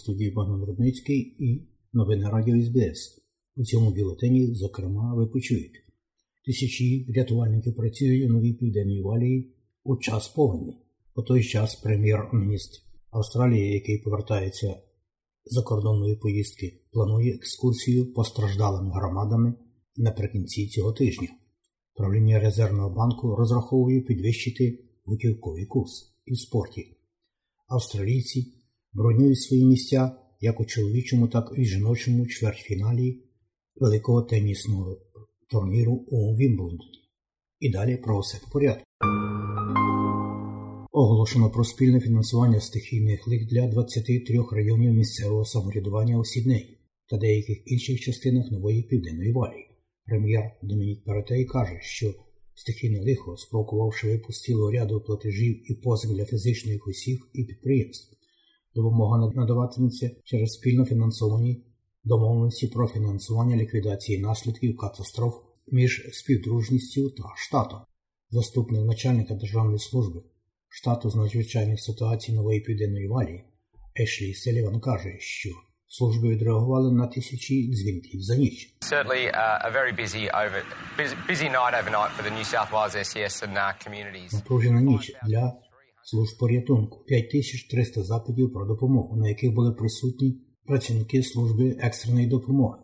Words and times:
Студії 0.00 0.30
Богдан 0.30 0.64
Рудницький 0.64 1.36
і 1.38 1.68
новини 1.92 2.28
Радіо 2.28 2.62
СБС. 2.62 3.22
У 3.56 3.64
цьому 3.64 3.90
бюлетені, 3.90 4.54
зокрема, 4.54 5.14
ви 5.14 5.26
почуєте. 5.26 5.78
Тисячі 6.46 7.12
рятувальників 7.16 7.74
працюють 7.74 8.30
у 8.30 8.32
новій 8.32 8.52
південній 8.52 9.02
валії 9.02 9.54
у 9.84 9.96
час 9.96 10.28
повені. 10.28 10.76
У 11.14 11.22
той 11.22 11.44
час 11.44 11.74
прем'єр-міністр 11.74 12.78
Австралії, 13.10 13.72
який 13.72 13.98
повертається 13.98 14.82
з 15.44 15.54
закордонної 15.54 16.16
поїздки, 16.16 16.80
планує 16.92 17.34
екскурсію 17.34 18.12
постраждалими 18.12 18.90
громадами 18.94 19.54
наприкінці 19.96 20.68
цього 20.68 20.92
тижня. 20.92 21.28
Правління 21.94 22.40
резервного 22.40 22.90
банку 22.90 23.36
розраховує 23.36 24.00
підвищити 24.00 24.84
готівковий 25.04 25.66
курс 25.66 26.14
і 26.26 26.32
в 26.32 26.38
спорті. 26.38 26.96
Австралійці 27.68 28.59
бронюють 28.92 29.40
свої 29.40 29.64
місця 29.64 30.12
як 30.40 30.60
у 30.60 30.64
чоловічому, 30.64 31.28
так 31.28 31.52
і 31.56 31.64
жіночому 31.64 32.26
чвертьфіналі 32.26 33.22
великого 33.76 34.22
тенісного 34.22 34.98
турніру 35.50 35.92
у 35.92 36.36
Вімблдоні. 36.36 37.00
І 37.60 37.70
далі 37.70 37.96
про 37.96 38.20
все 38.20 38.38
по 38.44 38.50
порядку. 38.50 38.84
Оголошено 40.92 41.50
про 41.50 41.64
спільне 41.64 42.00
фінансування 42.00 42.60
стихійних 42.60 43.28
лих 43.28 43.46
для 43.46 43.68
23 43.68 44.44
районів 44.52 44.92
місцевого 44.92 45.44
самоврядування 45.44 46.18
у 46.18 46.24
Сіднеї 46.24 46.78
та 47.08 47.16
деяких 47.16 47.62
інших 47.64 48.00
частинах 48.00 48.50
нової 48.50 48.82
південної 48.82 49.32
валії. 49.32 49.70
Прем'єр 50.06 50.50
Домінік 50.62 51.04
Перетей 51.04 51.44
каже, 51.44 51.78
що 51.80 52.14
стихійне 52.54 53.00
лихо, 53.00 53.36
спровокувавши 53.36 54.08
випуск 54.08 54.44
цілого 54.44 54.70
ряду 54.70 55.00
платежів 55.00 55.70
і 55.70 55.74
позик 55.74 56.10
для 56.10 56.24
фізичних 56.24 56.88
осіб 56.88 57.20
і 57.32 57.44
підприємств, 57.44 58.16
допомога 58.74 59.32
надаватиметься 59.34 60.10
через 60.24 60.52
спільно 60.52 60.84
фінансовані 60.84 61.64
домовленості 62.04 62.66
про 62.66 62.88
фінансування 62.88 63.56
ліквідації 63.56 64.20
наслідків 64.20 64.76
катастроф 64.76 65.34
між 65.72 66.08
співдружністю 66.12 67.10
та 67.10 67.24
штатом. 67.36 67.80
Заступник 68.30 68.86
начальника 68.86 69.34
Державної 69.34 69.78
служби 69.78 70.22
штату 70.68 71.10
з 71.10 71.16
надзвичайних 71.16 71.80
ситуацій 71.80 72.32
нової 72.32 72.60
південної 72.60 73.08
валії 73.08 73.44
Ешлі 74.00 74.34
Селіван 74.34 74.80
каже, 74.80 75.16
що 75.18 75.50
служби 75.88 76.28
відреагували 76.28 76.92
на 76.92 77.06
тисячі 77.06 77.72
дзвінків 77.72 78.22
за 78.22 78.36
ніч. 78.36 78.74
Напружена 84.32 84.80
ніч 84.80 85.12
для 85.26 85.52
служб 86.10 86.38
порятунку 86.38 87.04
5300 87.06 88.02
запитів 88.02 88.52
про 88.52 88.66
допомогу, 88.66 89.16
на 89.16 89.28
яких 89.28 89.54
були 89.54 89.72
присутні 89.72 90.40
працівники 90.66 91.22
служби 91.22 91.76
екстреної 91.80 92.26
допомоги. 92.26 92.78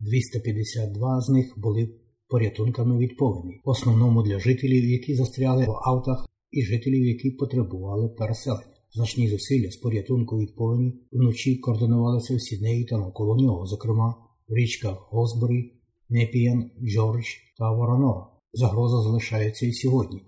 252 0.00 1.20
з 1.20 1.28
них 1.28 1.54
були 1.56 1.88
порятунками 2.28 2.98
від 2.98 3.16
повені, 3.16 3.60
в 3.64 3.68
основному 3.68 4.22
для 4.22 4.38
жителів, 4.38 4.84
які 4.84 5.14
застряли 5.14 5.66
в 5.66 5.70
автах, 5.70 6.28
і 6.50 6.62
жителів, 6.62 7.04
які 7.04 7.30
потребували 7.30 8.08
переселення. 8.08 8.66
Значні 8.94 9.28
зусилля 9.28 9.70
з 9.70 9.76
порятунку 9.76 10.38
від 10.38 10.54
повені 10.56 10.94
вночі 11.12 11.56
координувалися 11.56 12.36
в 12.36 12.40
Сіднеї 12.40 12.84
та 12.84 12.98
навколо 12.98 13.36
нього, 13.36 13.66
зокрема 13.66 14.14
в 14.48 14.54
річках 14.54 15.08
Госбері, 15.10 15.72
Непіян, 16.08 16.70
Джордж 16.82 17.26
та 17.58 17.72
Воронора. 17.72 18.26
Загроза 18.52 19.02
залишається 19.02 19.66
і 19.66 19.72
сьогодні, 19.72 20.22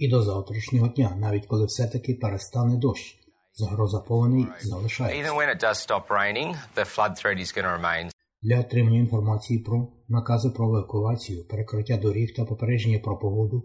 і 0.00 0.08
до 0.08 0.22
завтрашнього 0.22 0.88
дня, 0.88 1.16
навіть 1.18 1.46
коли 1.46 1.66
все-таки 1.66 2.14
перестане 2.14 2.76
дощ. 2.76 3.16
Загроза 3.54 3.98
повеней 3.98 4.46
залишається. 4.62 5.18
Raining. 7.84 8.10
Для 8.42 8.60
отримання 8.60 8.98
інформації 8.98 9.58
про 9.58 9.88
накази 10.08 10.50
про 10.50 10.68
евакуацію, 10.68 11.44
перекриття 11.44 11.96
доріг 11.96 12.34
та 12.36 12.44
попередження 12.44 12.98
про 12.98 13.18
погоду, 13.18 13.62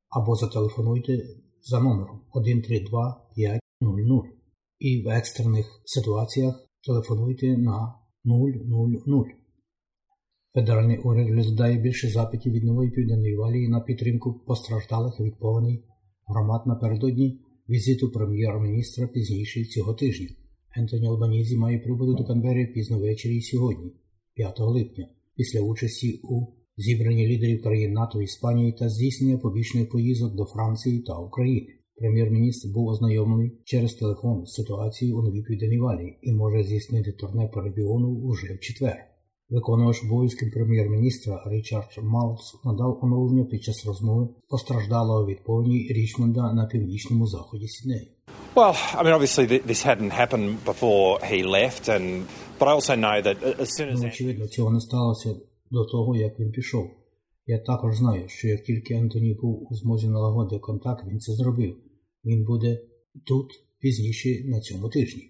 або 0.08 0.34
зателефонуйте 0.34 1.22
за 1.64 1.80
номером 1.80 2.20
132 2.30 3.26
500 3.80 4.24
і 4.78 5.02
в 5.02 5.08
екстрених 5.08 5.66
ситуаціях 5.84 6.68
телефонуйте 6.86 7.46
на 7.58 7.94
000. 8.24 9.24
Федеральний 10.54 10.98
уряд 10.98 11.30
розглядає 11.30 11.78
більше 11.78 12.08
запитів 12.08 12.52
від 12.52 12.64
нової 12.64 12.90
південної 12.90 13.36
валії 13.36 13.68
на 13.68 13.80
підтримку 13.80 14.44
постраждалих 14.46 15.20
від 15.20 15.38
повеней 15.38 15.84
громад 16.26 16.66
напередодні 16.66 17.40
візиту 17.68 18.10
прем'єр-міністра 18.10 19.06
пізніше 19.06 19.64
цього 19.64 19.94
тижня. 19.94 20.28
Ентоні 20.76 21.06
Албанізі 21.06 21.56
має 21.56 21.78
прибути 21.78 22.22
до 22.22 22.24
Канбери 22.24 22.66
пізно 22.66 22.98
ввечері 22.98 23.40
сьогодні, 23.40 23.92
5 24.34 24.60
липня, 24.60 25.08
після 25.36 25.60
участі 25.60 26.20
у 26.22 26.46
зібранні 26.76 27.26
лідерів 27.26 27.62
країн 27.62 27.92
НАТО, 27.92 28.22
Іспанії 28.22 28.72
та 28.72 28.88
здійснення 28.88 29.38
побічних 29.38 29.88
поїздок 29.88 30.34
до 30.34 30.44
Франції 30.44 31.02
та 31.02 31.18
України. 31.18 31.79
Прем'єр-міністр 31.96 32.68
був 32.68 32.88
ознайомлений 32.88 33.52
через 33.64 33.94
телефон 33.94 34.46
з 34.46 34.52
ситуацією 34.54 35.18
у 35.18 35.22
новій 35.22 35.42
південній 35.42 35.78
валії 35.78 36.18
і 36.22 36.32
може 36.32 36.64
здійснити 36.64 37.12
турне 37.12 37.50
по 37.54 37.60
регіону 37.60 38.08
уже 38.08 38.54
в 38.54 38.60
четвер. 38.60 38.96
Виконувач 39.50 40.04
обов'язків 40.04 40.52
прем'єр-міністра 40.54 41.42
Річард 41.46 41.98
Малс 42.02 42.54
надав 42.64 42.98
оновлення 43.02 43.44
під 43.44 43.62
час 43.62 43.86
розмови 43.86 44.28
постраждалого 44.48 45.26
від 45.26 45.44
повені 45.44 45.88
Річмонда 45.90 46.52
на 46.52 46.66
північному 46.66 47.26
заході 47.26 47.68
Сіднею. 47.68 48.06
Well, 48.54 48.74
I 48.96 49.02
mean, 49.04 49.14
obviously 49.14 49.46
th- 49.46 49.64
this 49.66 49.82
hadn't 49.90 50.12
happened 50.22 50.48
before 50.64 51.08
he 51.30 51.38
left, 51.58 51.84
and 51.96 52.06
but 52.58 52.66
I 52.70 52.72
also 52.78 52.94
know 53.04 53.16
that 53.26 53.36
as 53.64 53.68
soon 53.76 53.88
as 53.92 54.00
Ну, 54.02 54.08
очевидно, 54.08 54.48
цього 54.48 54.70
не 54.70 54.80
сталося 54.80 55.34
до 55.70 55.84
того, 55.84 56.16
як 56.16 56.40
він 56.40 56.52
пішов. 56.52 56.90
Я 57.50 57.58
також 57.58 57.96
знаю, 57.96 58.28
що 58.28 58.48
як 58.48 58.64
тільки 58.64 58.94
Ентоні 58.94 59.34
був 59.34 59.72
у 59.72 59.74
змозі 59.74 60.08
налагодити 60.08 60.58
контакт, 60.58 61.04
він 61.08 61.20
це 61.20 61.32
зробив. 61.32 61.76
Він 62.24 62.44
буде 62.44 62.80
тут 63.26 63.46
пізніше 63.80 64.44
на 64.44 64.60
цьому 64.60 64.88
тижні. 64.88 65.22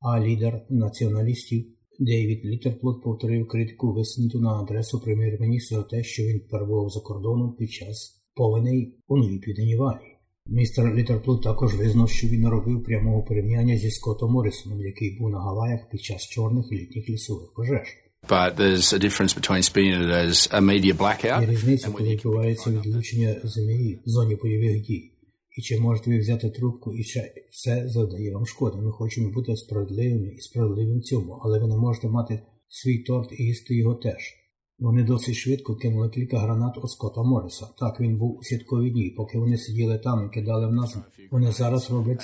А 0.00 0.20
лідер 0.20 0.66
націоналістів 0.68 1.66
Дейвід 1.98 2.44
Літерплот 2.44 3.02
повторив 3.02 3.48
критику 3.48 3.92
висунуту 3.92 4.40
на 4.40 4.50
адресу 4.50 5.00
прем'єр-міністра 5.00 5.82
те, 5.82 6.02
що 6.02 6.22
він 6.22 6.40
перебував 6.50 6.90
за 6.90 7.00
кордоном 7.00 7.56
під 7.56 7.70
час 7.70 8.22
повеней 8.34 8.94
у 9.08 9.16
новій 9.16 9.38
південній 9.38 9.76
валії. 9.76 10.16
Містер 10.46 10.94
Літерплот 10.94 11.42
також 11.42 11.74
визнав, 11.74 12.10
що 12.10 12.26
він 12.28 12.40
не 12.40 12.50
робив 12.50 12.84
прямого 12.84 13.22
порівняння 13.22 13.76
зі 13.76 13.90
Скоттом 13.90 14.32
Моррісоном, 14.32 14.80
який 14.80 15.18
був 15.18 15.30
на 15.30 15.38
Гаваях 15.38 15.80
під 15.90 16.00
час 16.00 16.22
чорних 16.22 16.72
літніх 16.72 17.08
лісових 17.08 17.52
пожеж. 17.56 18.09
But 18.28 18.56
there's 18.56 18.92
a 18.92 18.98
difference 18.98 19.34
between 19.34 19.62
spinning 19.62 20.02
it 20.02 20.10
as 20.10 20.48
a 20.52 20.60
media 20.60 20.94
blackout 20.94 21.40
Є 21.40 21.46
різниця, 21.46 21.90
коли 21.90 22.08
відбувається 22.08 22.70
відлучення 22.70 23.36
землі 23.44 23.98
в 24.06 24.08
зоні 24.08 24.36
бойових 24.42 24.80
дій. 24.82 25.12
І 25.58 25.62
чи 25.62 25.80
можете 25.80 26.10
ви 26.10 26.18
взяти 26.18 26.50
трубку 26.50 26.94
і 26.94 27.04
чи 27.04 27.32
все 27.50 27.88
завдає 27.88 28.34
вам 28.34 28.46
шкоди. 28.46 28.82
Ми 28.82 28.92
хочемо 28.92 29.30
бути 29.30 29.56
справедливими 29.56 30.28
і 30.28 30.40
справедливим 30.40 31.02
цьому, 31.02 31.40
але 31.44 31.58
ви 31.58 31.66
не 31.68 31.76
можете 31.76 32.08
мати 32.08 32.42
свій 32.68 32.98
торт 32.98 33.32
і 33.32 33.42
їсти 33.42 33.74
його 33.76 33.94
теж. 33.94 34.39
Вони 34.80 35.02
досить 35.02 35.34
швидко 35.34 35.74
кинули 35.74 36.08
кілька 36.08 36.38
гранат 36.38 36.78
у 36.84 36.88
Скотта 36.88 37.22
Морриса. 37.22 37.66
Так 37.78 38.00
він 38.00 38.16
був 38.16 38.38
у 38.38 38.44
святкові 38.44 38.90
дні, 38.90 39.14
поки 39.16 39.38
вони 39.38 39.58
сиділи 39.58 39.98
там 39.98 40.26
і 40.26 40.34
кидали 40.34 40.66
в 40.66 40.72
нас. 40.72 40.96
Вони 41.30 41.52
зараз 41.52 41.90
роблять 41.90 42.18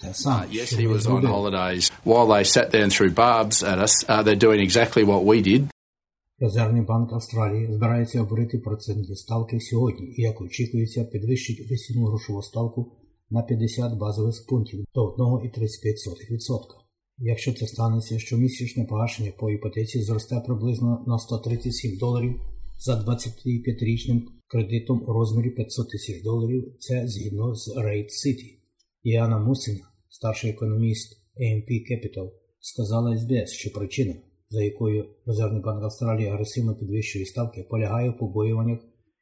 те 0.00 0.14
саме. 0.14 0.46
Uh, 0.46 0.52
yes, 0.52 0.72
he 0.80 0.88
was 0.94 1.06
on 1.06 1.24
holidays. 1.24 1.92
While 2.04 2.26
they 2.26 2.44
sat 2.44 2.70
there 2.72 2.84
and 2.86 2.92
threw 2.92 3.10
barbs 3.14 3.62
at 3.72 3.78
us, 3.86 3.94
uh, 4.08 4.22
they're 4.24 4.44
doing 4.46 4.60
exactly 4.68 5.04
what 5.04 5.22
we 5.24 5.42
did. 5.42 5.62
Резервний 6.40 6.82
банк 6.82 7.12
Австралії 7.12 7.72
збирається 7.72 8.20
обговорити 8.20 8.58
процентні 8.58 9.16
ставки 9.16 9.60
сьогодні 9.60 10.06
і, 10.16 10.22
як 10.22 10.40
очікується, 10.40 11.04
підвищить 11.04 11.60
офіційну 11.60 12.06
грошову 12.06 12.42
ставку 12.42 12.92
на 13.30 13.42
50 13.42 13.98
базових 13.98 14.46
пунктів 14.48 14.84
до 14.94 15.04
1,35%. 15.04 16.87
Якщо 17.20 17.52
це 17.52 17.66
станеться, 17.66 18.18
щомісячне 18.18 18.84
погашення 18.84 19.32
по 19.38 19.50
іпотеці 19.50 20.02
зросте 20.02 20.40
приблизно 20.46 21.04
на 21.06 21.18
137 21.18 21.98
доларів 21.98 22.40
за 22.78 22.92
25-річним 22.92 24.22
кредитом 24.46 25.02
у 25.06 25.12
розмірі 25.12 25.50
500 25.50 25.90
тисяч 25.90 26.22
доларів, 26.22 26.76
це 26.78 27.08
згідно 27.08 27.54
з 27.54 27.76
Rate 27.76 28.08
City. 28.08 28.58
Яна 29.02 29.38
Мусина, 29.38 29.80
старший 30.08 30.50
економіст 30.50 31.22
AMP 31.40 31.70
Capital, 31.70 32.30
сказала 32.60 33.18
СБС, 33.18 33.52
що 33.52 33.70
причина, 33.72 34.14
за 34.50 34.62
якою 34.62 35.06
Резервний 35.26 35.62
банк 35.62 35.84
Австралії 35.84 36.28
агресивно 36.28 36.74
підвищує 36.74 37.26
ставки, 37.26 37.66
полягає 37.70 38.10
в 38.10 38.18
побоюваннях, 38.18 38.78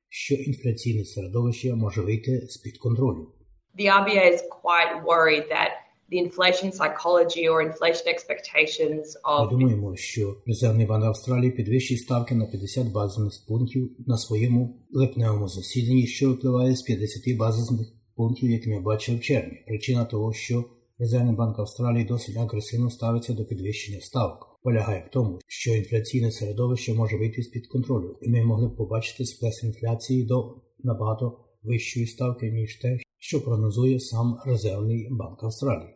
що 0.08 0.34
інфляційне 0.34 1.04
середовище 1.04 1.74
може 1.74 2.00
вийти 2.00 2.46
з-під 2.48 2.78
контролю. 2.78 3.32
The 3.78 3.86
RBA 4.00 4.24
is 4.34 4.42
quite 4.64 4.92
worried 5.10 5.46
that 5.54 5.85
the 6.12 6.18
inflation 6.18 6.72
psychology 6.72 7.48
or 7.48 7.62
inflation 7.62 8.06
expectations 8.14 9.06
Ми 9.40 9.50
думаємо, 9.50 9.96
що 9.96 10.36
Резервний 10.46 10.86
банк 10.86 11.04
Австралії 11.04 11.50
підвищить 11.50 12.00
ставки 12.00 12.34
на 12.34 12.46
50 12.46 12.92
базисних 12.92 13.32
пунктів 13.48 13.90
на 14.06 14.18
своєму 14.18 14.76
липневому 14.92 15.48
засіданні, 15.48 16.06
що 16.06 16.28
випливає 16.28 16.76
з 16.76 16.82
50 16.82 17.36
базисних 17.36 17.86
пунктів, 18.16 18.50
які 18.50 18.70
ми 18.70 18.80
бачили 18.80 19.18
в 19.18 19.20
червні. 19.20 19.64
Причина 19.66 20.04
того, 20.04 20.32
що 20.32 20.64
Резервний 20.98 21.34
банк 21.34 21.58
Австралії 21.58 22.04
досить 22.04 22.36
агресивно 22.36 22.90
ставиться 22.90 23.32
до 23.32 23.44
підвищення 23.44 24.00
ставок, 24.00 24.60
полягає 24.62 25.04
в 25.08 25.12
тому, 25.12 25.38
що 25.46 25.74
інфляційне 25.74 26.30
середовище 26.30 26.94
може 26.94 27.16
вийти 27.16 27.42
з-під 27.42 27.66
контролю, 27.66 28.18
і 28.22 28.30
ми 28.30 28.44
могли 28.44 28.68
б 28.68 28.76
побачити 28.76 29.24
сплес 29.24 29.62
інфляції 29.62 30.24
до 30.24 30.54
набагато 30.78 31.38
вищої 31.62 32.06
ставки, 32.06 32.50
ніж 32.50 32.76
те, 32.76 32.98
що 33.18 33.44
прогнозує 33.44 34.00
сам 34.00 34.38
Резервний 34.46 35.08
банк 35.10 35.44
Австралії. 35.44 35.95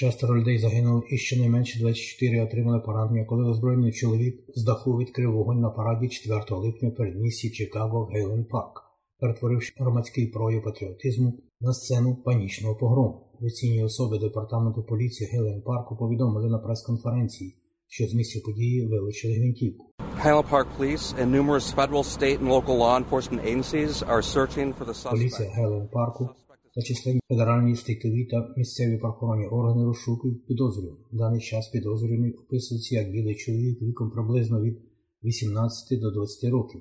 Шестеро 0.00 0.36
людей 0.36 0.58
загинули 0.58 1.02
і 1.10 1.16
щонайменше 1.16 1.78
24 1.78 2.42
отримали 2.42 2.80
поранення, 2.80 3.24
коли 3.24 3.50
озброєний 3.50 3.92
чоловік 3.92 4.44
з 4.48 4.64
даху 4.64 4.98
відкрив 4.98 5.32
вогонь 5.32 5.60
на 5.60 5.70
параді 5.70 6.08
4 6.08 6.40
липня 6.50 6.90
перед 6.90 7.20
місті 7.20 7.50
Чикаго 7.50 8.04
Гейлен 8.04 8.44
Парк, 8.44 8.82
перетворивши 9.18 9.72
громадський 9.76 10.26
прояв 10.26 10.62
патріотизму 10.62 11.38
на 11.60 11.72
сцену 11.72 12.16
панічного 12.16 12.76
погрому. 12.76 13.30
Офіційні 13.40 13.84
особи 13.84 14.18
департаменту 14.18 14.82
поліції 14.82 15.30
Гейлен 15.32 15.62
Парку 15.62 15.96
повідомили 15.96 16.48
на 16.48 16.58
прес-конференції, 16.58 17.54
що 17.88 18.06
з 18.06 18.14
місця 18.14 18.40
події 18.44 18.86
вилучили 18.86 19.34
гвинтівку. 19.34 19.84
Highland 20.24 20.50
Park 20.50 20.66
Police 20.78 21.06
and 21.20 21.28
numerous 21.38 21.66
federal, 21.78 22.04
state, 22.16 22.38
and 22.40 22.48
local 22.56 22.76
law 22.84 22.94
enforcement 23.02 23.40
agencies 23.50 23.94
are 24.12 24.22
searching 24.36 24.68
for 24.78 24.84
the 24.90 25.10
Поліція. 25.10 25.48
Гейлен 25.48 25.88
Парку 25.88 26.28
та 26.74 26.82
численні 26.82 27.20
федеральні, 27.28 27.76
статові 27.76 28.24
та 28.24 28.54
місцеві 28.56 28.98
правоохоронні 28.98 29.46
органи 29.46 29.84
розшукують 29.84 30.46
підозрюваного. 30.46 31.08
В 31.12 31.16
даний 31.16 31.40
час 31.40 31.68
підозрюваний 31.68 32.32
описується 32.32 32.94
як 32.94 33.10
білий 33.10 33.34
чоловік 33.34 33.82
віком 33.82 34.10
приблизно 34.10 34.62
від 34.62 34.78
18 35.24 36.00
до 36.00 36.10
20 36.10 36.50
років, 36.50 36.80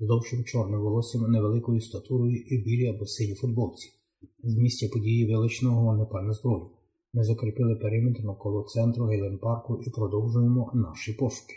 з 0.00 0.06
довшим 0.06 0.44
чорним 0.44 0.80
волоссям, 0.80 1.32
невеликою 1.32 1.80
статурою 1.80 2.36
і 2.36 2.58
білій 2.58 2.86
або 2.86 3.06
синій 3.06 3.34
футболці. 3.34 3.88
З 4.44 4.56
місця 4.56 4.88
події 4.92 5.34
величного 5.34 5.84
вогнепальну 5.84 6.34
зброю. 6.34 6.70
Ми 7.16 7.24
закріпили 7.24 7.74
периметр 7.74 8.24
навколо 8.24 8.62
центру 8.62 9.04
Гейлен 9.04 9.38
Парку 9.38 9.82
і 9.86 9.90
продовжуємо 9.90 10.72
наші 10.74 11.12
пошуки. 11.12 11.54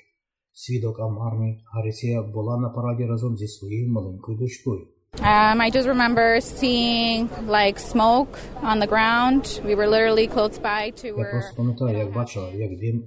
Свідок 0.51 1.00
Амарні 1.00 1.63
Гарісія 1.65 2.21
була 2.21 2.57
на 2.57 2.69
параді 2.69 3.06
разом 3.06 3.38
зі 3.38 3.47
своєю 3.47 3.91
маленькою 3.91 4.38
дочкою. 4.38 4.88
Um, 5.13 5.57
I 5.65 5.69
just 5.75 5.88
remember 5.95 6.27
seeing 6.59 7.27
like 7.57 7.77
smoke 7.94 8.33
on 8.69 8.77
the 8.83 8.89
ground. 8.95 9.44
We 9.69 9.75
were 9.79 9.89
literally 9.95 10.27
close 10.35 10.57
by 10.69 10.83
to 11.01 11.07
Я 11.07 11.31
просто 11.31 11.56
пам'ятаю, 11.57 11.97
як 11.97 12.13
бачила, 12.13 12.50
як 12.51 12.79
дим 12.79 13.03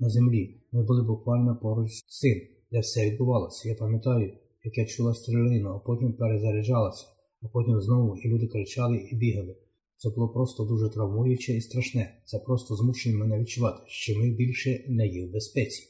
на 0.00 0.08
землі. 0.08 0.60
Ми 0.72 0.82
були 0.82 1.02
буквально 1.02 1.56
поруч 1.56 1.90
з 1.90 2.18
цим, 2.20 2.40
де 2.72 2.80
все 2.80 3.10
відбувалося. 3.10 3.68
Я 3.68 3.74
пам'ятаю, 3.74 4.32
як 4.64 4.78
я 4.78 4.86
чула 4.86 5.14
стрілину, 5.14 5.68
а 5.70 5.78
потім 5.78 6.12
перезаряджалася, 6.12 7.06
а 7.42 7.48
потім 7.48 7.80
знову 7.80 8.16
і 8.16 8.28
люди 8.28 8.46
кричали 8.46 8.96
і 8.96 9.16
бігали. 9.16 9.56
Це 10.00 10.10
було 10.10 10.28
просто 10.28 10.64
дуже 10.64 10.88
травмуюче 10.88 11.56
і 11.56 11.60
страшне. 11.60 12.22
Це 12.24 12.38
просто 12.38 12.76
змушує 12.76 13.16
мене 13.16 13.40
відчувати, 13.40 13.82
що 13.86 14.18
ми 14.18 14.30
більше 14.30 14.84
не 14.88 15.06
є 15.06 15.26
в 15.26 15.32
безпеці. 15.32 15.82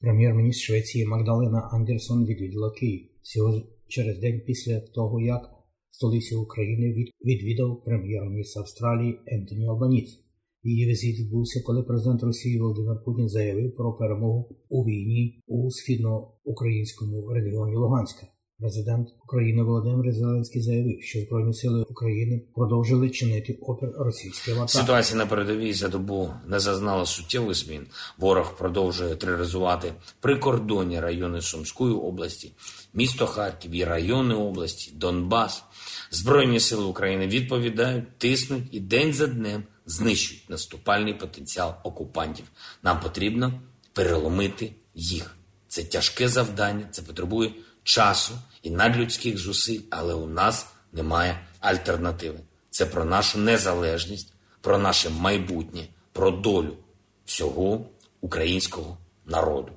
Прем'єр-міністр 0.00 0.62
Швеції 0.62 1.06
Магдалена 1.06 1.68
Андерсон 1.72 2.26
відвідала 2.26 2.70
Київ 2.70 3.10
всього 3.22 3.62
через 3.88 4.18
день 4.18 4.42
після 4.46 4.80
того, 4.80 5.20
як 5.20 5.50
столицю 5.90 6.42
України 6.42 7.06
відвідав 7.24 7.84
прем'єр-міністр 7.84 8.60
Австралії 8.60 9.20
Ентоні 9.26 9.66
Албаніс. 9.66 10.20
Її 10.62 10.86
візит 10.86 11.18
відбувся, 11.18 11.62
коли 11.66 11.82
президент 11.82 12.22
Росії 12.22 12.60
Володимир 12.60 13.04
Путін 13.04 13.28
заявив 13.28 13.74
про 13.74 13.94
перемогу 13.94 14.56
у 14.68 14.82
війні 14.82 15.42
у 15.46 15.70
східноукраїнському 15.70 17.28
регіоні 17.28 17.76
Луганська. 17.76 18.26
Президент 18.60 19.08
України 19.22 19.62
Володимир 19.62 20.12
Зеленський 20.12 20.62
заявив, 20.62 21.02
що 21.02 21.20
Збройні 21.20 21.54
сили 21.54 21.82
України 21.82 22.42
продовжили 22.54 23.10
чинити 23.10 23.58
опір 23.62 23.88
російським 23.98 24.54
атакам. 24.54 24.68
Ситуація 24.68 25.18
на 25.18 25.26
передовій 25.26 25.72
за 25.72 25.88
добу 25.88 26.30
не 26.46 26.60
зазнала 26.60 27.06
суттєвих 27.06 27.54
змін. 27.54 27.86
Ворог 28.18 28.56
продовжує 28.56 29.16
тероризувати 29.16 29.92
прикордонні 30.20 31.00
райони 31.00 31.42
Сумської 31.42 31.94
області, 31.94 32.52
місто 32.94 33.26
Харків 33.26 33.70
і 33.74 33.84
райони 33.84 34.34
області, 34.34 34.92
Донбас. 34.94 35.64
Збройні 36.10 36.60
сили 36.60 36.84
України 36.84 37.26
відповідають, 37.26 38.18
тиснуть 38.18 38.64
і 38.70 38.80
день 38.80 39.12
за 39.12 39.26
днем 39.26 39.62
знищують 39.86 40.50
наступальний 40.50 41.14
потенціал 41.14 41.74
окупантів. 41.84 42.44
Нам 42.82 43.00
потрібно 43.00 43.60
переломити 43.92 44.72
їх. 44.94 45.36
Це 45.68 45.82
тяжке 45.82 46.28
завдання, 46.28 46.88
це 46.90 47.02
потребує 47.02 47.52
часу 47.82 48.34
і 48.62 48.70
надлюдських 48.70 49.38
зусиль, 49.38 49.80
але 49.90 50.14
у 50.14 50.26
нас 50.26 50.66
немає 50.92 51.38
альтернативи. 51.60 52.38
Це 52.70 52.86
про 52.86 53.04
нашу 53.04 53.38
незалежність, 53.38 54.32
про 54.60 54.78
наше 54.78 55.10
майбутнє, 55.10 55.82
про 56.12 56.30
долю 56.30 56.76
всього 57.24 57.86
українського 58.20 58.98
народу. 59.26 59.72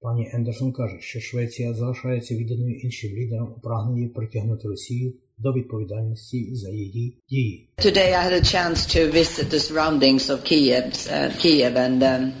Пані 0.00 0.30
Ендерсон 0.32 0.72
каже, 0.72 0.96
що 1.00 1.20
Швеція 1.20 1.74
залишається 1.74 2.34
відданою 2.34 2.74
іншим 2.74 3.10
лідерам 3.10 3.54
у 3.56 3.60
прагненні 3.60 4.08
притягнути 4.08 4.68
Росію 4.68 5.12
до 5.38 5.52
відповідальності 5.52 6.54
за 6.54 6.70
її 6.70 7.18
дії. 7.28 7.68
Today 7.78 8.12
I 8.12 8.22
had 8.26 8.32
a 8.32 8.44
chance 8.54 8.86
to 8.94 9.12
visit 9.12 9.50
the 9.50 9.60
surroundings 9.68 10.30
of 10.30 10.38
Kiev, 10.50 10.84
uh, 10.84 11.30
Kiev 11.42 11.76
and 11.76 12.02
um, 12.02 12.32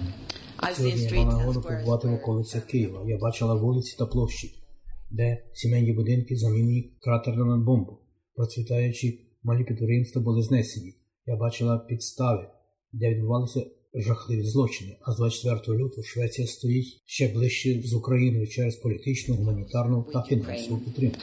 I've 0.58 0.74
seen 0.74 0.76
Сьогодні 0.76 1.02
я 1.02 1.10
streets 1.10 1.24
мала 1.24 1.38
нагоду 1.38 1.60
побувати 1.62 2.08
в 2.08 2.14
околицях 2.14 2.64
Києва. 2.64 3.02
Я 3.06 3.18
бачила 3.18 3.54
вулиці 3.54 3.96
та 3.98 4.06
площі, 4.06 4.54
де 5.16 5.44
сімейні 5.52 5.92
будинки 5.92 6.36
замінені 6.36 6.92
кратерними 7.00 7.64
бомбу. 7.64 7.98
Процвітаючі 8.34 9.20
малі 9.42 9.64
підприємства 9.64 10.22
були 10.22 10.42
знесені. 10.42 10.94
Я 11.26 11.36
бачила 11.36 11.78
підстави, 11.78 12.46
де 12.92 13.10
відбувалися 13.10 13.66
жахливі 13.94 14.42
злочини. 14.42 14.96
А 15.02 15.12
з 15.12 15.16
24 15.16 15.78
лютого 15.78 16.02
Швеція 16.02 16.46
стоїть 16.46 17.02
ще 17.06 17.28
ближче 17.28 17.82
з 17.84 17.94
Україною 17.94 18.46
через 18.46 18.76
політичну, 18.76 19.34
гуманітарну 19.34 20.06
та 20.12 20.22
фінансову 20.22 20.80
підтримку. 20.80 21.16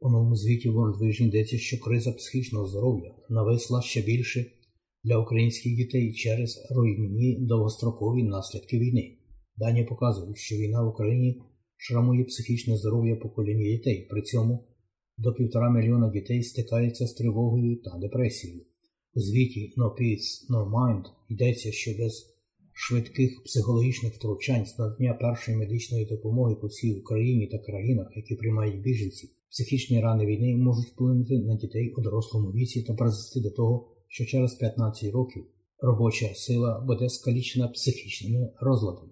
У 0.00 0.10
новому 0.10 0.36
звіті 0.36 0.70
World 0.70 0.98
Vision 0.98 1.22
йдеться, 1.22 1.58
що 1.58 1.78
криза 1.78 2.12
психічного 2.12 2.68
здоров'я 2.68 3.14
нависла 3.28 3.82
ще 3.82 4.02
більше 4.02 4.46
для 5.04 5.18
українських 5.18 5.76
дітей 5.76 6.12
через 6.12 6.66
руйнівні 6.70 7.38
довгострокові 7.40 8.22
наслідки 8.22 8.78
війни. 8.78 9.16
Дані 9.56 9.84
показують, 9.84 10.38
що 10.38 10.56
війна 10.56 10.82
в 10.82 10.88
Україні 10.88 11.42
шрамує 11.76 12.24
психічне 12.24 12.76
здоров'я 12.76 13.16
покоління 13.16 13.64
дітей. 13.64 14.06
При 14.10 14.22
цьому 14.22 14.64
до 15.18 15.32
півтора 15.32 15.70
мільйона 15.70 16.10
дітей 16.10 16.42
стикаються 16.42 17.06
з 17.06 17.14
тривогою 17.14 17.76
та 17.76 17.98
депресією. 17.98 18.62
У 19.14 19.20
звіті 19.20 19.74
No 19.76 19.84
Peace, 19.84 20.50
No 20.50 20.70
Mind 20.70 21.04
йдеться, 21.28 21.72
що 21.72 21.90
без 21.98 22.32
швидких 22.72 23.44
психологічних 23.44 24.14
втручань 24.14 24.66
з 24.66 24.78
надання 24.78 25.14
першої 25.14 25.56
медичної 25.56 26.06
допомоги 26.06 26.54
по 26.54 26.66
всій 26.66 26.94
Україні 26.94 27.46
та 27.46 27.58
країнах, 27.58 28.06
які 28.16 28.34
приймають 28.34 28.82
біженців, 28.82 29.30
психічні 29.50 30.00
рани 30.00 30.26
війни 30.26 30.56
можуть 30.56 30.92
вплинути 30.92 31.38
на 31.38 31.56
дітей 31.56 31.94
у 31.96 32.00
дорослому 32.00 32.50
віці 32.50 32.82
та 32.82 32.94
призвести 32.94 33.40
до 33.40 33.50
того, 33.50 33.88
що 34.08 34.24
через 34.24 34.54
15 34.54 35.12
років 35.12 35.44
робоча 35.78 36.34
сила 36.34 36.84
буде 36.86 37.08
скалічена 37.08 37.68
психічними 37.68 38.52
розладами. 38.60 39.11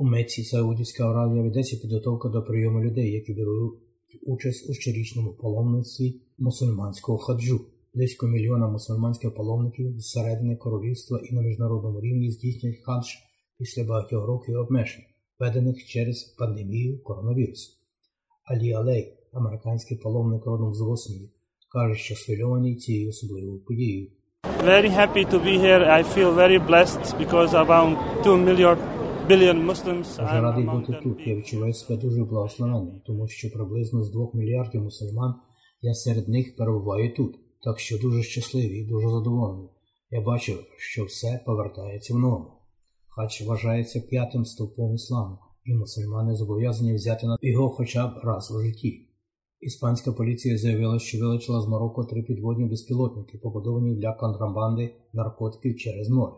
У 0.00 0.04
Меці 0.04 0.44
Саудівська 0.44 1.04
Аравія 1.10 1.42
ведеться 1.42 1.76
підготовка 1.76 2.28
до 2.28 2.42
прийому 2.42 2.80
людей, 2.80 3.12
які 3.12 3.32
беруть 3.32 3.78
участь 4.26 4.70
у 4.70 4.74
щорічному 4.74 5.32
паломництві 5.32 6.20
мусульманського 6.38 7.18
хаджу. 7.18 7.60
Близько 7.94 8.26
мільйона 8.26 8.68
мусульманських 8.68 9.34
паломників 9.34 10.00
з 10.00 10.10
середини 10.10 10.56
королівства 10.56 11.20
і 11.30 11.34
на 11.34 11.42
міжнародному 11.42 12.00
рівні 12.00 12.30
здійснюють 12.30 12.78
хадж 12.84 13.06
після 13.58 13.84
багатьох 13.84 14.26
років 14.26 14.58
обмежень, 14.58 15.04
введених 15.38 15.86
через 15.86 16.22
пандемію 16.22 17.02
коронавірусу. 17.02 17.72
Алі 18.44 18.72
Алей, 18.72 19.12
американський 19.32 19.96
паломник 19.96 20.46
родом 20.46 20.74
з 20.74 20.80
Боснії, 20.80 21.30
каже, 21.72 21.94
що 21.94 22.14
схвильований 22.14 22.76
цією 22.76 23.08
особливою 23.08 23.60
подією. 23.64 24.10
Very 24.64 24.90
happy 24.90 25.24
to 25.32 25.38
be 25.46 25.54
here. 25.64 25.82
I 25.98 26.02
feel 26.14 26.32
very 26.44 26.58
blessed 26.70 27.04
because 27.22 27.50
around 27.62 27.92
2 28.22 28.36
million 28.36 28.97
радий 30.40 30.64
бути 30.64 31.00
тут. 31.02 31.26
Я 31.26 31.36
відчуваю 31.36 31.74
себе 31.74 32.00
дуже 32.00 32.24
благословенним, 32.24 33.00
тому 33.06 33.28
що 33.28 33.50
приблизно 33.50 34.04
з 34.04 34.10
двох 34.10 34.34
мільярдів 34.34 34.82
мусульман 34.82 35.34
я 35.80 35.94
серед 35.94 36.28
них 36.28 36.56
перебуваю 36.56 37.14
тут. 37.14 37.38
Так 37.62 37.78
що 37.78 37.98
дуже 37.98 38.22
щасливий 38.22 38.80
і 38.80 38.88
дуже 38.88 39.08
задоволений. 39.08 39.68
Я 40.10 40.20
бачу, 40.20 40.58
що 40.78 41.04
все 41.04 41.40
повертається 41.46 42.14
в 42.14 42.18
норму. 42.18 42.52
Хач 43.08 43.42
вважається 43.42 44.00
п'ятим 44.00 44.44
стовпом 44.44 44.94
ісламу, 44.94 45.38
і 45.64 45.74
мусульмани 45.74 46.36
зобов'язані 46.36 46.94
взяти 46.94 47.26
на 47.26 47.38
його 47.42 47.70
хоча 47.70 48.06
б 48.06 48.10
раз 48.24 48.50
у 48.50 48.62
житті. 48.62 49.08
Іспанська 49.60 50.12
поліція 50.12 50.58
заявила, 50.58 50.98
що 50.98 51.18
вилучила 51.18 51.60
з 51.60 51.68
Марокко 51.68 52.04
три 52.04 52.22
підводні 52.22 52.66
безпілотники, 52.66 53.38
побудовані 53.38 53.94
для 53.94 54.12
контрабанди 54.12 54.94
наркотиків 55.12 55.76
через 55.76 56.08
море. 56.08 56.32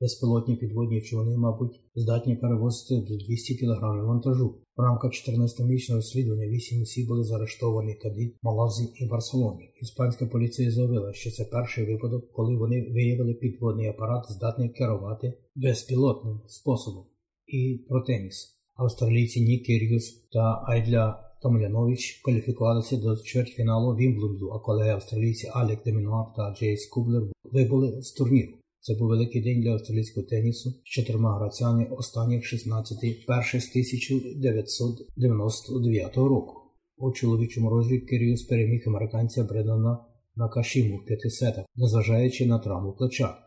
Безпілотні 0.00 0.56
підводні 0.56 1.02
човни, 1.02 1.36
мабуть, 1.36 1.80
здатні 1.94 2.36
перевозити 2.36 3.06
до 3.08 3.16
200 3.16 3.54
кг 3.54 3.80
вантажу. 3.80 4.54
В 4.76 4.82
рамках 4.82 5.12
14-річного 5.12 5.96
розслідування 5.96 6.46
8 6.46 6.82
осіб 6.82 7.08
були 7.08 7.24
заарештовані 7.24 7.94
Кадісі, 7.94 8.36
Малазі 8.42 8.88
і 8.96 9.06
Барселоні. 9.06 9.72
Іспанська 9.80 10.26
поліція 10.26 10.70
заявила, 10.70 11.12
що 11.12 11.30
це 11.30 11.44
перший 11.44 11.86
випадок, 11.86 12.32
коли 12.32 12.56
вони 12.56 12.90
виявили 12.92 13.34
підводний 13.34 13.88
апарат, 13.88 14.24
здатний 14.28 14.68
керувати 14.68 15.32
безпілотним 15.54 16.40
способом. 16.46 17.04
І 17.46 17.84
про 17.88 18.00
теніс. 18.00 18.56
Австралійці 18.74 19.40
Нік 19.40 19.64
Кирьос 19.66 20.28
та 20.32 20.64
Айла 20.66 21.30
Томлянович 21.42 22.20
кваліфікувалися 22.24 22.96
до 22.96 23.16
чвертьфіналу 23.16 23.96
Вімблдону, 23.96 24.50
а 24.50 24.58
коли 24.58 24.88
австралійці 24.88 25.50
Алекс 25.54 25.84
де 25.84 25.96
Мінор 25.96 26.26
та 26.36 26.54
Джейс 26.54 26.86
Кублер 26.86 27.22
вибули 27.52 28.02
з 28.02 28.12
турніру. 28.12 28.52
Це 28.82 28.94
був 28.94 29.08
великий 29.08 29.42
день 29.42 29.60
для 29.60 29.72
австралійського 29.72 30.26
тенісу 30.26 30.70
з 30.70 30.84
чотирма 30.84 31.36
гравцями 31.36 31.88
останніх 31.90 32.44
16 32.44 33.26
перших 33.26 33.62
з 33.62 33.70
1999 33.70 36.16
року. 36.16 36.54
У 36.96 37.12
чоловічому 37.12 37.70
розрі 37.70 37.98
Киріус 37.98 38.42
переміг 38.42 38.84
американця 38.86 39.44
Бредана 39.44 40.04
Накашіму 40.36 40.96
в 40.96 41.04
п'яти 41.04 41.30
сетах, 41.30 41.64
незважаючи 41.76 42.46
на 42.46 42.58
травму 42.58 42.92
плеча. 42.92 43.38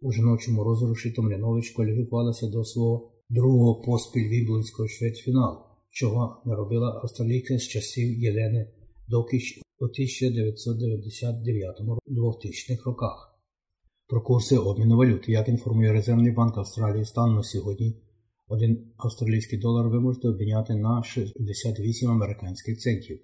У 0.00 0.12
жіночому 0.12 0.64
розруші 0.64 1.10
Томлянович 1.10 1.70
кваліфікувалася 1.70 2.46
до 2.46 2.64
свого 2.64 3.12
другого 3.28 3.82
поспіль 3.82 4.28
вімблонського 4.28 4.88
чвертьфіналу, 4.88 5.58
чого 5.90 6.42
не 6.46 6.54
робила 6.54 7.00
австралійка 7.02 7.58
з 7.58 7.68
часів 7.68 8.18
Єлени 8.18 8.72
Докіч 9.08 9.60
у 9.78 9.84
1999-2000 9.84 12.82
роках. 12.84 13.31
Про 14.12 14.20
курси 14.20 14.56
обміну 14.56 14.96
валют, 14.96 15.28
як 15.28 15.48
інформує 15.48 15.92
Резервний 15.92 16.32
банк 16.32 16.58
Австралії, 16.58 17.04
станом 17.04 17.36
на 17.36 17.42
сьогодні 17.42 17.96
один 18.48 18.92
австралійський 18.96 19.58
долар 19.58 19.88
ви 19.88 20.00
можете 20.00 20.28
обміняти 20.28 20.74
на 20.74 21.02
68 21.02 22.10
американських 22.10 22.78
центів, 22.78 23.20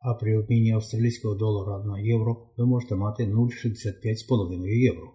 а 0.00 0.14
при 0.14 0.38
обміні 0.38 0.72
австралійського 0.72 1.34
долара 1.34 1.84
на 1.84 2.00
євро 2.00 2.46
ви 2.56 2.66
можете 2.66 2.94
мати 2.94 3.24
0,65,5 3.24 4.66
євро. 4.66 5.12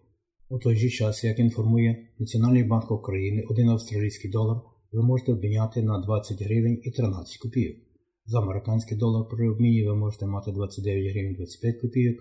У 0.50 0.60
той 0.60 0.76
же 0.76 0.90
час, 0.90 1.24
як 1.24 1.40
інформує 1.40 2.08
Національний 2.20 2.64
банк 2.64 2.92
України, 2.92 3.44
один 3.50 3.70
австралійський 3.70 4.32
долар 4.32 4.58
ви 4.92 5.04
можете 5.04 5.32
обміняти 5.32 5.84
на 5.84 6.00
20 6.00 6.42
гривень 6.42 6.82
і 6.84 6.92
13 6.92 7.38
копійок. 7.38 7.78
За 8.26 8.40
американський 8.40 8.98
долар 8.98 9.28
при 9.30 9.50
обміні 9.50 9.84
ви 9.84 9.96
можете 9.96 10.26
мати 10.26 10.52
29 10.52 11.12
гривень 11.12 11.34
25 11.34 11.82
копійок 11.82 12.18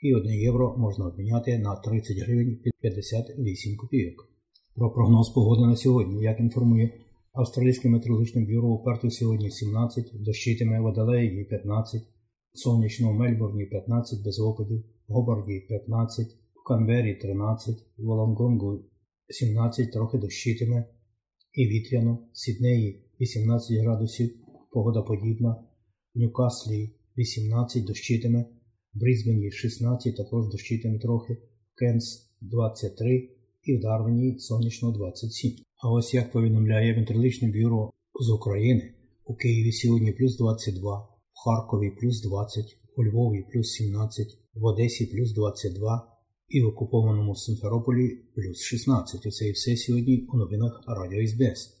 і 0.00 0.14
1 0.14 0.32
євро 0.32 0.76
можна 0.78 1.06
обміняти 1.06 1.58
на 1.58 1.76
30 1.76 2.18
гривень 2.18 2.56
під 2.62 2.72
58 2.80 3.76
копійок. 3.76 4.28
Про 4.74 4.92
прогноз 4.92 5.28
погоди 5.28 5.66
на 5.66 5.76
сьогодні, 5.76 6.22
як 6.22 6.40
інформує 6.40 7.00
Австралійське 7.32 7.88
метеорологічне 7.88 8.44
бюро 8.44 8.68
у 8.68 8.82
Перту 8.82 9.10
сьогодні 9.10 9.50
17, 9.50 10.10
дощитиме 10.14 10.80
в 10.80 10.86
Аделеї 10.86 11.44
15, 11.44 12.02
сонячно 12.52 13.10
в 13.10 13.14
Мельбурні 13.14 13.66
15 13.66 14.24
без 14.24 14.40
опадів, 14.40 14.84
Гобарді 15.08 15.60
15, 15.68 16.26
в 16.54 16.68
Канбері 16.68 17.14
13, 17.14 17.76
в 17.98 18.04
Волонгонгу 18.04 18.84
17 19.28 19.92
трохи 19.92 20.18
дощитиме 20.18 20.84
і 21.52 21.66
вітряно, 21.66 22.18
в 22.32 22.38
Сіднеї 22.38 23.04
18 23.20 23.78
градусів, 23.78 24.30
погода 24.70 25.02
подібна, 25.02 25.64
в 26.14 26.18
Ньюкаслі 26.18 26.90
18 27.18 27.84
дощитиме, 27.84 28.44
Брізбені 28.94 29.50
16 29.50 30.16
також 30.16 30.48
дощитиме 30.48 30.98
трохи, 30.98 31.36
Кенс 31.74 32.30
23 32.40 33.28
і 33.62 33.76
в 33.76 33.80
Дарвіні 33.80 34.38
сонячно 34.38 34.92
27. 34.92 35.52
А 35.82 35.90
ось 35.90 36.14
як 36.14 36.32
повідомляє 36.32 36.96
Метеорологічне 36.96 37.48
бюро 37.48 37.90
з 38.20 38.30
України, 38.30 38.94
у 39.24 39.34
Києві 39.34 39.72
сьогодні 39.72 40.12
плюс 40.12 40.36
22, 40.36 40.98
в 40.98 41.38
Харкові 41.44 41.90
плюс 42.00 42.22
20, 42.22 42.76
у 42.96 43.04
Львові 43.04 43.44
плюс 43.52 43.72
17, 43.72 44.26
в 44.54 44.64
Одесі 44.64 45.06
плюс 45.06 45.32
22 45.32 46.06
і 46.48 46.62
в 46.62 46.66
окупованому 46.66 47.36
Симферополі 47.36 48.08
плюс 48.34 48.62
16. 48.62 49.26
Оце 49.26 49.48
і 49.48 49.52
все 49.52 49.76
сьогодні 49.76 50.26
у 50.32 50.36
новинах 50.36 50.84
Радіо 50.86 51.26
СБС. 51.26 51.80